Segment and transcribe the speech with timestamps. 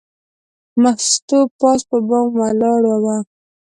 [0.81, 3.17] مستو پاس په بام ولاړه وه.